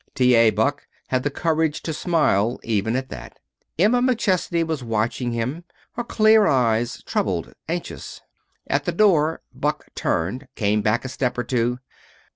[0.15, 0.33] T.
[0.33, 0.49] A.
[0.49, 3.37] Buck had the courage to smile even at that.
[3.77, 8.19] Emma McChesney was watching him, her clear eyes troubled, anxious.
[8.65, 11.77] At the door Buck turned, came back a step or two.